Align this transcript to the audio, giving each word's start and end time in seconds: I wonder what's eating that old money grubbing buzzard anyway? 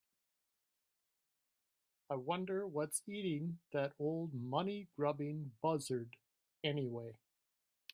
I 2.09 2.15
wonder 2.15 2.65
what's 2.65 3.03
eating 3.07 3.59
that 3.71 3.91
old 3.99 4.33
money 4.33 4.87
grubbing 4.97 5.51
buzzard 5.61 6.15
anyway? 6.63 7.19